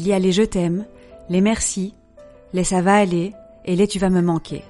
[0.00, 0.86] Il y a les je t'aime,
[1.28, 1.92] les merci,
[2.54, 3.34] les ça va aller
[3.66, 4.64] et les tu vas me manquer.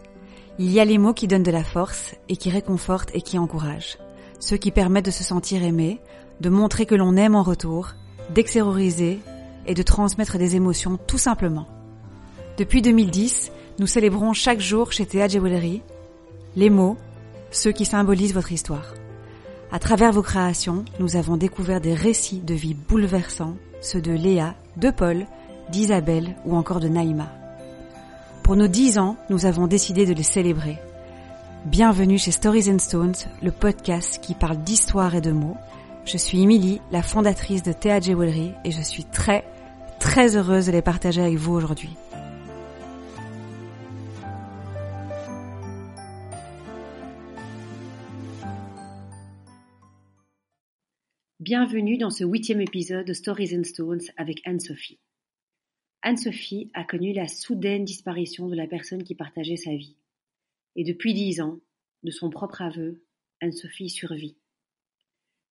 [0.58, 3.38] Il y a les mots qui donnent de la force et qui réconfortent et qui
[3.38, 3.96] encouragent.
[4.40, 6.00] Ceux qui permettent de se sentir aimé,
[6.40, 7.90] de montrer que l'on aime en retour,
[8.34, 9.20] d'extérioriser
[9.66, 11.68] et de transmettre des émotions tout simplement.
[12.58, 15.80] Depuis 2010, nous célébrons chaque jour chez Théa Jewelry
[16.56, 16.96] les mots,
[17.52, 18.94] ceux qui symbolisent votre histoire.
[19.72, 24.56] À travers vos créations, nous avons découvert des récits de vie bouleversants, ceux de Léa,
[24.76, 25.26] de Paul,
[25.70, 27.28] d'Isabelle ou encore de Naïma.
[28.42, 30.78] Pour nos dix ans, nous avons décidé de les célébrer.
[31.66, 33.14] Bienvenue chez Stories and Stones,
[33.44, 35.56] le podcast qui parle d'histoire et de mots.
[36.04, 39.44] Je suis Emily, la fondatrice de Théa Jewelry et je suis très,
[40.00, 41.96] très heureuse de les partager avec vous aujourd'hui.
[51.50, 55.00] Bienvenue dans ce huitième épisode de Stories and Stones avec Anne-Sophie.
[56.00, 59.96] Anne-Sophie a connu la soudaine disparition de la personne qui partageait sa vie.
[60.76, 61.58] Et depuis dix ans,
[62.04, 63.02] de son propre aveu,
[63.40, 64.36] Anne-Sophie survit.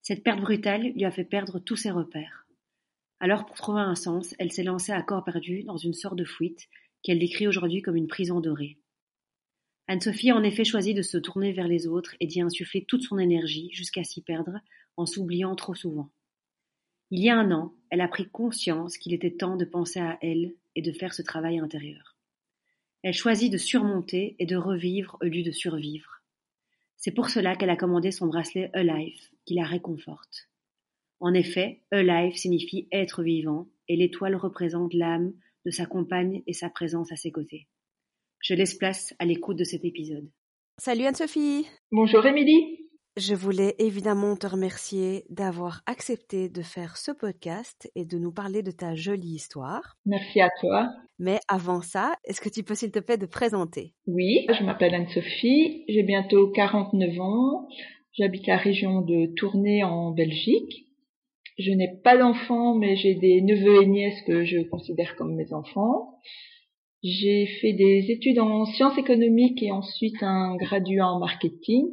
[0.01, 2.47] Cette perte brutale lui a fait perdre tous ses repères.
[3.19, 6.23] Alors, pour trouver un sens, elle s'est lancée à corps perdu dans une sorte de
[6.23, 6.69] fuite
[7.03, 8.77] qu'elle décrit aujourd'hui comme une prison dorée.
[9.87, 13.03] Anne-Sophie a en effet choisi de se tourner vers les autres et d'y insuffler toute
[13.03, 14.61] son énergie jusqu'à s'y perdre
[14.99, 16.09] en s'oubliant trop souvent.
[17.09, 20.19] Il y a un an, elle a pris conscience qu'il était temps de penser à
[20.21, 22.17] elle et de faire ce travail intérieur.
[23.01, 26.21] Elle choisit de surmonter et de revivre au lieu de survivre.
[26.97, 30.49] C'est pour cela qu'elle a commandé son bracelet Alive, qui la réconforte.
[31.21, 35.33] En effet, Alive signifie être vivant, et l'étoile représente l'âme
[35.65, 37.67] de sa compagne et sa présence à ses côtés.
[38.41, 40.29] Je laisse place à l'écoute de cet épisode.
[40.77, 42.78] Salut Anne-Sophie Bonjour Émilie
[43.19, 48.63] je voulais évidemment te remercier d'avoir accepté de faire ce podcast et de nous parler
[48.63, 49.97] de ta jolie histoire.
[50.05, 50.89] Merci à toi.
[51.19, 53.93] Mais avant ça, est-ce que tu peux s'il te plaît te présenter?
[54.07, 57.67] Oui, je m'appelle Anne-Sophie, j'ai bientôt 49 ans,
[58.17, 60.85] j'habite la région de Tournai en Belgique.
[61.57, 65.51] Je n'ai pas d'enfants, mais j'ai des neveux et nièces que je considère comme mes
[65.51, 66.15] enfants.
[67.03, 71.91] J'ai fait des études en sciences économiques et ensuite un graduat en marketing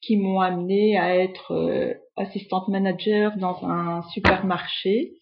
[0.00, 5.12] qui m'ont amené à être euh, assistante manager dans un supermarché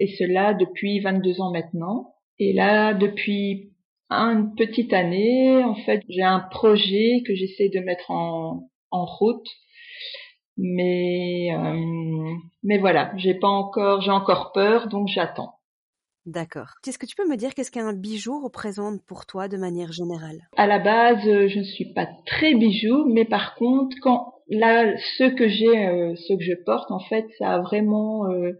[0.00, 2.14] et cela depuis 22 ans maintenant.
[2.38, 3.72] Et là, depuis
[4.10, 9.46] une petite année, en fait, j'ai un projet que j'essaie de mettre en, en route.
[10.56, 15.53] Mais euh, mais voilà, j'ai pas encore, j'ai encore peur, donc j'attends.
[16.26, 16.68] D'accord.
[16.86, 20.48] Est-ce que tu peux me dire qu'est-ce qu'un bijou représente pour toi de manière générale?
[20.56, 25.24] À la base, je ne suis pas très bijou, mais par contre, quand là, ce
[25.24, 28.52] que j'ai, euh, ce que je porte, en fait, ça a vraiment euh,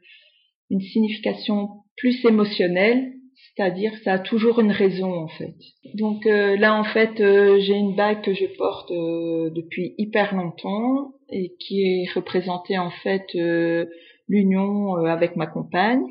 [0.70, 3.12] une signification plus émotionnelle,
[3.56, 5.54] c'est-à-dire ça a toujours une raison en fait.
[5.94, 11.54] Donc euh, là, en fait, j'ai une bague que je porte depuis hyper longtemps et
[11.60, 13.26] qui est représentée en fait
[14.28, 16.02] l'union avec ma compagne.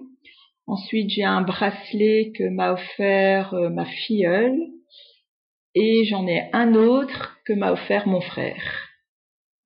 [0.66, 4.60] Ensuite, j'ai un bracelet que m'a offert euh, ma filleule
[5.76, 8.64] et j'en ai un autre que m'a offert mon frère.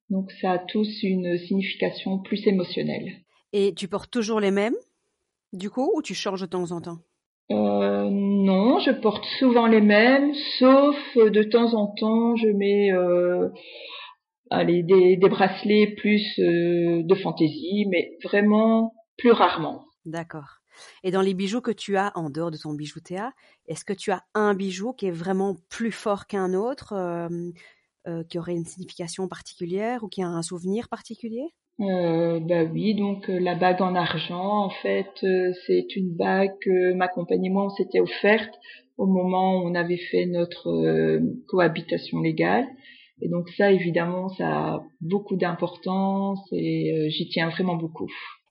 [0.09, 3.11] Donc ça a tous une signification plus émotionnelle.
[3.53, 4.75] Et tu portes toujours les mêmes,
[5.53, 6.99] du coup, ou tu changes de temps en temps?
[7.51, 12.91] Euh, Non, je porte souvent les mêmes, sauf euh, de temps en temps, je mets
[12.91, 13.49] euh,
[14.49, 19.85] allez, des, des bracelets plus euh, de fantaisie, mais vraiment plus rarement.
[20.05, 20.56] D'accord.
[21.03, 23.33] Et dans les bijoux que tu as en dehors de ton bijou Théa,
[23.67, 27.29] est-ce que tu as un bijou qui est vraiment plus fort qu'un autre, euh,
[28.07, 31.45] euh, qui aurait une signification particulière ou qui a un souvenir particulier?
[31.79, 35.11] Euh, bah oui, donc la bague en argent, en fait,
[35.67, 38.53] c'est une bague que ma compagne et moi on s'était offerte
[38.97, 42.65] au moment où on avait fait notre cohabitation légale.
[43.21, 48.09] Et donc ça, évidemment, ça a beaucoup d'importance et j'y tiens vraiment beaucoup.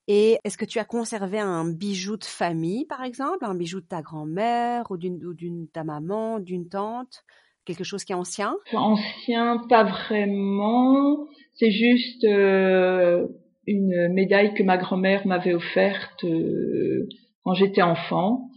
[0.09, 3.87] Et est-ce que tu as conservé un bijou de famille, par exemple, un bijou de
[3.87, 7.25] ta grand-mère ou d'une ta maman, d'une tante,
[7.65, 8.57] quelque chose qui est ancien?
[8.73, 11.27] Ancien, pas vraiment.
[11.55, 13.27] C'est juste euh,
[13.67, 17.09] une médaille que ma grand-mère m'avait offerte euh,
[17.43, 18.49] quand j'étais enfant.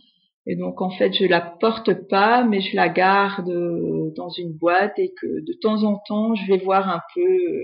[0.46, 4.54] Et donc en fait, je la porte pas, mais je la garde euh, dans une
[4.54, 7.64] boîte et que de temps en temps, je vais voir un peu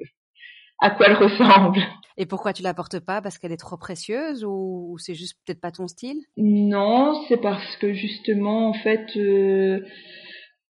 [0.80, 1.80] à quoi elle ressemble.
[2.18, 3.22] Et pourquoi tu la portes pas?
[3.22, 6.22] Parce qu'elle est trop précieuse ou, c'est juste peut-être pas ton style?
[6.38, 9.81] Non, c'est parce que justement, en fait, euh,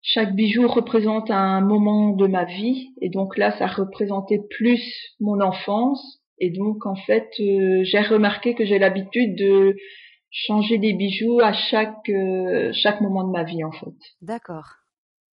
[0.02, 4.82] chaque bijou représente un moment de ma vie, et donc là, ça représentait plus
[5.20, 9.76] mon enfance, et donc en fait, euh, j'ai remarqué que j'ai l'habitude de
[10.32, 13.96] changer des bijoux à chaque euh, chaque moment de ma vie en fait.
[14.22, 14.74] D'accord.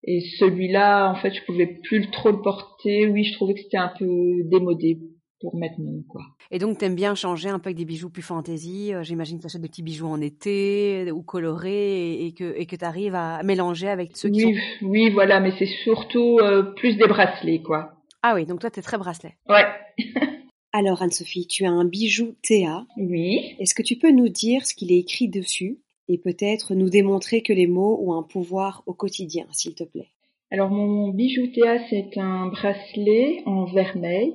[0.03, 3.07] Et celui-là, en fait, je pouvais plus trop le porter.
[3.07, 4.99] Oui, je trouvais que c'était un peu démodé
[5.39, 6.21] pour maintenant, quoi.
[6.51, 8.93] Et donc, t'aimes bien changer un peu avec des bijoux plus fantaisie.
[8.93, 12.75] Euh, j'imagine que achètes des petits bijoux en été ou colorés et, que et que
[12.75, 17.07] t'arrives à mélanger avec ceux qui oui, Oui, voilà, mais c'est surtout euh, plus des
[17.07, 17.93] bracelets, quoi.
[18.23, 19.35] Ah oui, donc toi, t'es très bracelet.
[19.49, 19.65] Ouais.
[20.73, 22.85] Alors, Anne-Sophie, tu as un bijou Théa.
[22.95, 23.55] Oui.
[23.59, 25.79] Est-ce que tu peux nous dire ce qu'il est écrit dessus?
[26.11, 30.09] Et peut-être nous démontrer que les mots ont un pouvoir au quotidien, s'il te plaît
[30.51, 34.33] Alors, mon bijou Théa, c'est un bracelet en vermeil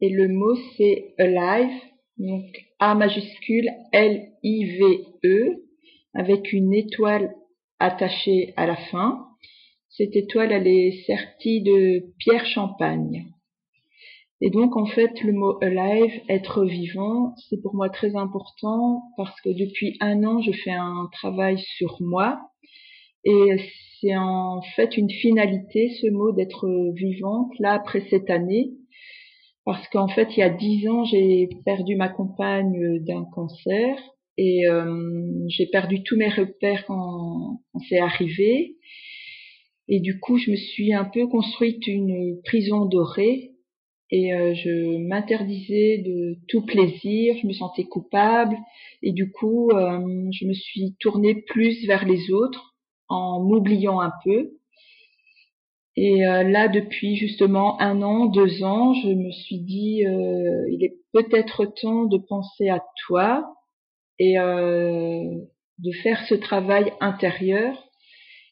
[0.00, 1.78] et le mot c'est alive,
[2.16, 2.44] donc
[2.78, 5.62] A majuscule L-I-V-E,
[6.14, 7.34] avec une étoile
[7.78, 9.26] attachée à la fin.
[9.90, 13.26] Cette étoile, elle est sertie de pierre champagne.
[14.42, 19.38] Et donc, en fait, le mot alive, être vivant, c'est pour moi très important parce
[19.42, 22.40] que depuis un an, je fais un travail sur moi.
[23.24, 23.56] Et
[24.00, 28.70] c'est en fait une finalité, ce mot d'être vivante, là, après cette année.
[29.66, 33.98] Parce qu'en fait, il y a dix ans, j'ai perdu ma compagne d'un cancer
[34.38, 38.76] et euh, j'ai perdu tous mes repères quand, quand c'est arrivé.
[39.86, 43.49] Et du coup, je me suis un peu construite une prison dorée
[44.10, 48.56] et euh, je m'interdisais de tout plaisir, je me sentais coupable
[49.02, 52.74] et du coup euh, je me suis tournée plus vers les autres
[53.08, 54.52] en m'oubliant un peu.
[55.96, 60.96] Et euh, là, depuis justement un an, deux ans, je me suis dit, il est
[61.12, 63.54] peut-être temps de penser à toi
[64.18, 67.76] et de faire ce travail intérieur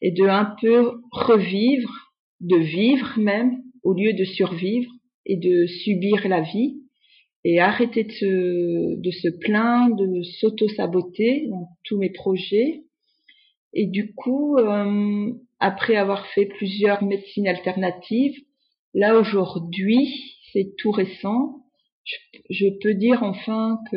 [0.03, 1.93] et de un peu revivre,
[2.41, 4.91] de vivre même, au lieu de survivre,
[5.29, 6.81] et de subir la vie
[7.45, 12.83] et arrêter de se, de se plaindre, de s'auto-saboter dans tous mes projets.
[13.75, 18.37] Et du coup, euh, après avoir fait plusieurs médecines alternatives,
[18.95, 20.09] là aujourd'hui,
[20.53, 21.63] c'est tout récent,
[22.05, 22.17] je,
[22.51, 23.97] je, peux dire enfin que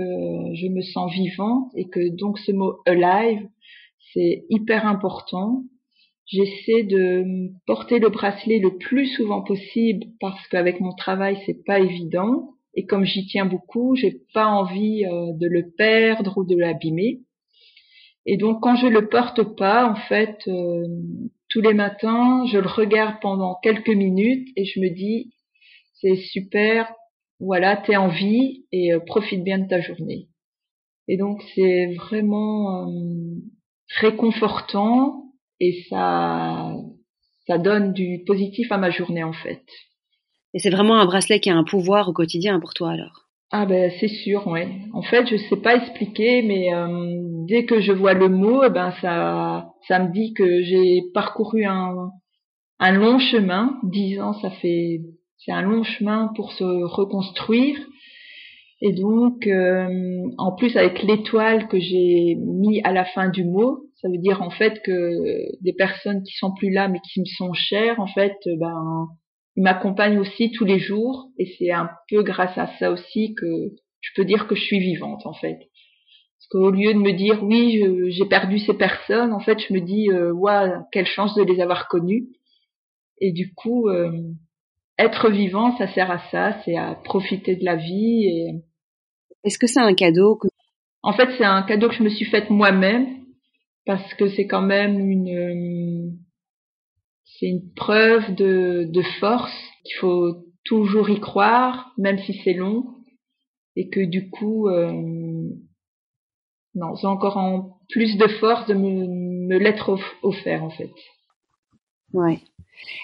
[0.53, 3.47] je me sens vivante et que donc ce mot alive,
[4.13, 5.63] c'est hyper important
[6.31, 11.79] J'essaie de porter le bracelet le plus souvent possible parce qu'avec mon travail c'est pas
[11.79, 16.55] évident et comme j'y tiens beaucoup, j'ai pas envie euh, de le perdre ou de
[16.55, 17.19] l'abîmer.
[18.25, 20.87] Et donc quand je le porte pas, en fait, euh,
[21.49, 25.33] tous les matins, je le regarde pendant quelques minutes et je me dis
[25.95, 26.93] c'est super,
[27.41, 30.29] voilà, t'es en vie et euh, profite bien de ta journée.
[31.09, 32.89] Et donc c'est vraiment
[33.99, 35.30] réconfortant
[35.63, 36.73] et ça,
[37.45, 39.61] ça donne du positif à ma journée en fait.
[40.53, 43.27] Et c'est vraiment un bracelet qui a un pouvoir au quotidien pour toi alors?
[43.51, 44.67] Ah ben c'est sûr, ouais.
[44.93, 48.69] En fait, je sais pas expliquer, mais euh, dès que je vois le mot, eh
[48.69, 52.09] ben ça, ça me dit que j'ai parcouru un,
[52.79, 53.77] un long chemin.
[53.83, 55.01] Dix ans, ça fait,
[55.37, 57.77] c'est un long chemin pour se reconstruire.
[58.81, 63.90] Et donc, euh, en plus avec l'étoile que j'ai mis à la fin du mot,
[64.01, 67.25] ça veut dire en fait que des personnes qui sont plus là mais qui me
[67.25, 69.07] sont chères, en fait, ben,
[69.55, 73.45] ils m'accompagnent aussi tous les jours et c'est un peu grâce à ça aussi que
[73.99, 75.57] je peux dire que je suis vivante en fait.
[75.57, 79.81] Parce qu'au lieu de me dire oui, j'ai perdu ces personnes, en fait, je me
[79.81, 80.33] dis euh,
[80.91, 82.29] quelle chance de les avoir connues.
[83.19, 84.11] Et du coup, euh,
[84.97, 88.25] être vivant, ça sert à ça, c'est à profiter de la vie.
[88.25, 88.49] Et...
[89.43, 90.47] Est-ce que c'est un cadeau que...
[91.03, 93.20] En fait, c'est un cadeau que je me suis faite moi-même
[93.85, 96.17] parce que c'est quand même une
[97.23, 102.85] c'est une preuve de, de force qu'il faut toujours y croire même si c'est long
[103.75, 104.91] et que du coup euh,
[106.75, 109.07] non j'ai encore en plus de force de me,
[109.47, 110.91] me l'être offert en fait.
[112.13, 112.39] Ouais.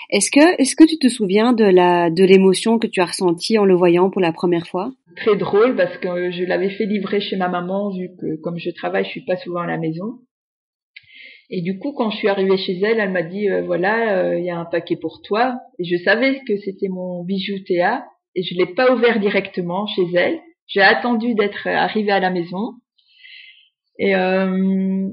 [0.09, 3.57] Est-ce que est-ce que tu te souviens de la de l'émotion que tu as ressentie
[3.57, 4.91] en le voyant pour la première fois?
[5.15, 8.69] Très drôle parce que je l'avais fait livrer chez ma maman vu que comme je
[8.71, 10.19] travaille je suis pas souvent à la maison
[11.49, 14.37] et du coup, quand je suis arrivée chez elle, elle m'a dit euh, voilà, euh,
[14.37, 15.59] il y a un paquet pour toi.
[15.79, 20.05] Et je savais que c'était mon bijou Théa et je l'ai pas ouvert directement chez
[20.13, 20.39] elle.
[20.67, 22.73] J'ai attendu d'être arrivée à la maison
[23.97, 25.07] et euh,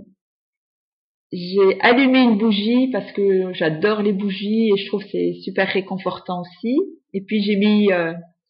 [1.33, 6.41] j'ai allumé une bougie parce que j'adore les bougies et je trouve c'est super réconfortant
[6.41, 6.77] aussi.
[7.13, 7.91] Et puis j'ai mis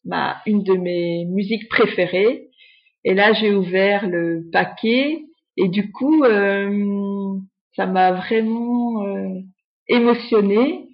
[0.03, 2.49] ma une de mes musiques préférées
[3.03, 5.19] et là j'ai ouvert le paquet
[5.57, 6.23] et du coup
[7.75, 9.41] ça m'a vraiment euh,
[9.87, 10.87] émotionnée.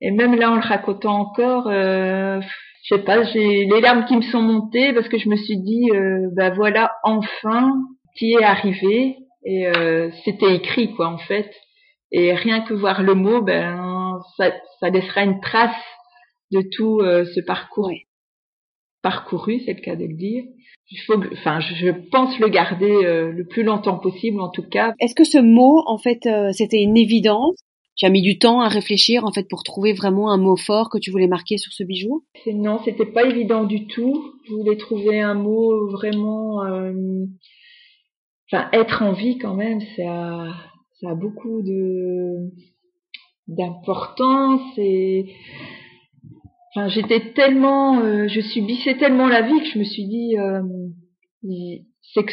[0.00, 2.40] Et même là, en le racontant encore, euh,
[2.84, 5.58] je sais pas, j'ai les larmes qui me sont montées parce que je me suis
[5.58, 7.72] dit, euh, ben voilà, enfin,
[8.16, 9.16] qui est arrivé.
[9.44, 11.50] et euh, c'était écrit quoi en fait.
[12.12, 15.74] Et rien que voir le mot, ben ça, ça laissera une trace
[16.52, 17.90] de tout euh, ce parcours
[19.06, 20.42] parcouru, c'est le cas de le dire.
[20.90, 24.94] Il faut, enfin, je pense le garder euh, le plus longtemps possible, en tout cas.
[24.98, 27.54] Est-ce que ce mot, en fait, c'était une évidence?
[27.96, 30.90] Tu as mis du temps à réfléchir en fait pour trouver vraiment un mot fort
[30.90, 32.24] que tu voulais marquer sur ce bijou?
[32.52, 34.34] Non, c'était pas évident du tout.
[34.46, 36.92] Je voulais trouver un mot vraiment, euh...
[38.50, 40.46] enfin être en vie quand même, ça,
[41.00, 42.50] ça a beaucoup de
[43.48, 45.32] d'importance et
[46.88, 50.62] j'étais tellement, euh, je subissais tellement la vie que je me suis dit euh,
[52.14, 52.32] c'est que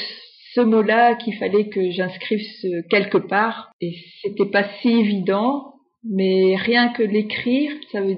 [0.53, 2.41] ce mot-là qu'il fallait que j'inscrive
[2.89, 3.71] quelque part.
[3.81, 5.73] Et c'était pas si évident
[6.03, 8.17] mais rien que l'écrire ça veut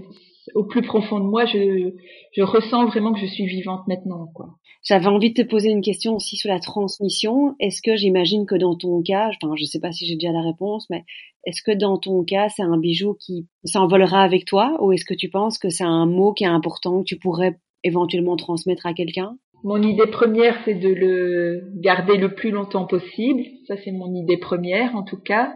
[0.55, 1.91] au plus profond de moi je,
[2.31, 5.81] je ressens vraiment que je suis vivante maintenant quoi j'avais envie de te poser une
[5.81, 9.79] question aussi sur la transmission est-ce que j'imagine que dans ton cas enfin je sais
[9.79, 11.03] pas si j'ai déjà la réponse mais
[11.45, 14.75] est-ce que dans ton cas c'est un bijou qui s'envolera avec toi?
[14.79, 17.57] Ou est-ce que tu penses que c'est un mot qui est important que tu pourrais
[17.83, 19.37] éventuellement transmettre à quelqu'un?
[19.63, 23.43] Mon idée première, c'est de le garder le plus longtemps possible.
[23.67, 25.53] Ça, c'est mon idée première, en tout cas.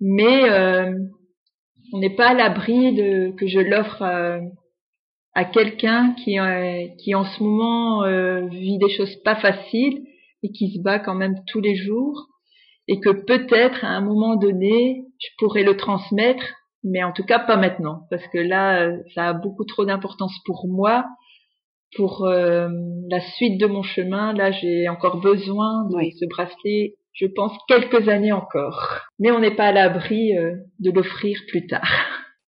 [0.00, 0.92] Mais euh,
[1.92, 4.02] on n'est pas à l'abri de que je l'offre
[5.34, 10.04] à, quelqu'un qui, euh, qui en ce moment euh, vit des choses pas faciles
[10.42, 12.28] et qui se bat quand même tous les jours
[12.88, 16.44] et que peut-être à un moment donné, je pourrais le transmettre,
[16.82, 20.66] mais en tout cas pas maintenant parce que là, ça a beaucoup trop d'importance pour
[20.68, 21.04] moi
[21.96, 22.68] pour euh,
[23.08, 28.08] la suite de mon chemin, là, j'ai encore besoin de ce bracelet, je pense, quelques
[28.08, 29.00] années encore.
[29.18, 31.88] Mais on n'est pas à l'abri euh, de l'offrir plus tard.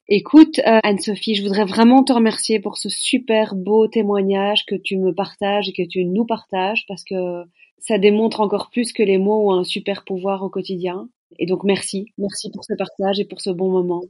[0.09, 4.97] Écoute, euh, Anne-Sophie, je voudrais vraiment te remercier pour ce super beau témoignage que tu
[4.97, 7.45] me partages et que tu nous partages parce que
[7.79, 11.09] ça démontre encore plus que les mots ont un super pouvoir au quotidien.
[11.39, 14.03] Et donc merci, merci pour ce partage et pour ce bon moment.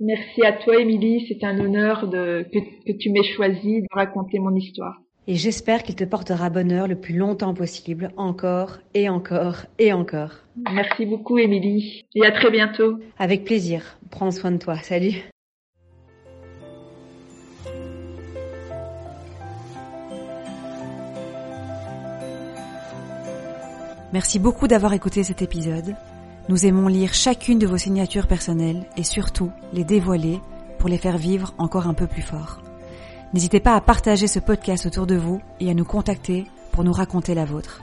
[0.00, 1.26] Merci à toi, Émilie.
[1.28, 4.98] C'est un honneur de, que, que tu m'aies choisi de raconter mon histoire.
[5.28, 10.32] Et j'espère qu'il te portera bonheur le plus longtemps possible, encore et encore et encore.
[10.72, 12.04] Merci beaucoup, Émilie.
[12.14, 12.98] Et à très bientôt.
[13.18, 13.98] Avec plaisir.
[14.10, 14.76] Prends soin de toi.
[14.78, 15.22] Salut.
[24.12, 25.96] Merci beaucoup d'avoir écouté cet épisode.
[26.48, 30.40] Nous aimons lire chacune de vos signatures personnelles et surtout les dévoiler
[30.78, 32.61] pour les faire vivre encore un peu plus fort.
[33.32, 36.92] N'hésitez pas à partager ce podcast autour de vous et à nous contacter pour nous
[36.92, 37.82] raconter la vôtre.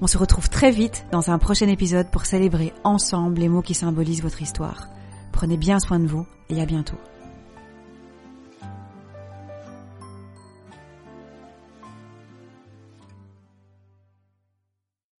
[0.00, 3.74] On se retrouve très vite dans un prochain épisode pour célébrer ensemble les mots qui
[3.74, 4.88] symbolisent votre histoire.
[5.32, 7.09] Prenez bien soin de vous et à bientôt.